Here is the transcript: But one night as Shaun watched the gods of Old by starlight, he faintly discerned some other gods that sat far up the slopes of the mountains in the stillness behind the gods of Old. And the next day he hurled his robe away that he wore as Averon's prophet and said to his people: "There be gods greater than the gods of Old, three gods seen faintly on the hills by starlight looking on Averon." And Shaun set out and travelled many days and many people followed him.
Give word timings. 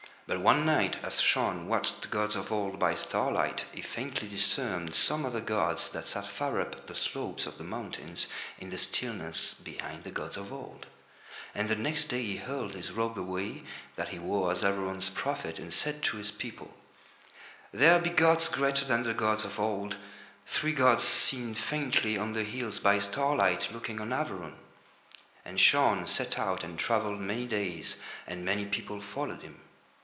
But 0.33 0.39
one 0.39 0.65
night 0.65 0.97
as 1.03 1.19
Shaun 1.19 1.67
watched 1.67 2.01
the 2.03 2.07
gods 2.07 2.37
of 2.37 2.53
Old 2.53 2.79
by 2.79 2.95
starlight, 2.95 3.65
he 3.73 3.81
faintly 3.81 4.29
discerned 4.29 4.95
some 4.95 5.25
other 5.25 5.41
gods 5.41 5.89
that 5.89 6.07
sat 6.07 6.25
far 6.25 6.61
up 6.61 6.87
the 6.87 6.95
slopes 6.95 7.45
of 7.45 7.57
the 7.57 7.65
mountains 7.65 8.27
in 8.57 8.69
the 8.69 8.77
stillness 8.77 9.53
behind 9.53 10.05
the 10.05 10.09
gods 10.09 10.37
of 10.37 10.53
Old. 10.53 10.85
And 11.53 11.67
the 11.67 11.75
next 11.75 12.05
day 12.05 12.21
he 12.23 12.37
hurled 12.37 12.75
his 12.75 12.93
robe 12.93 13.17
away 13.17 13.63
that 13.97 14.07
he 14.09 14.19
wore 14.19 14.53
as 14.53 14.63
Averon's 14.63 15.09
prophet 15.09 15.59
and 15.59 15.73
said 15.73 16.01
to 16.03 16.15
his 16.15 16.31
people: 16.31 16.75
"There 17.73 17.99
be 17.99 18.09
gods 18.09 18.47
greater 18.47 18.85
than 18.85 19.03
the 19.03 19.13
gods 19.13 19.43
of 19.43 19.59
Old, 19.59 19.97
three 20.45 20.71
gods 20.71 21.03
seen 21.03 21.55
faintly 21.55 22.17
on 22.17 22.31
the 22.31 22.45
hills 22.45 22.79
by 22.79 22.99
starlight 22.99 23.67
looking 23.73 23.99
on 23.99 24.13
Averon." 24.13 24.55
And 25.43 25.59
Shaun 25.59 26.07
set 26.07 26.39
out 26.39 26.63
and 26.63 26.79
travelled 26.79 27.19
many 27.19 27.47
days 27.47 27.97
and 28.25 28.45
many 28.45 28.65
people 28.65 29.01
followed 29.01 29.41
him. 29.41 29.59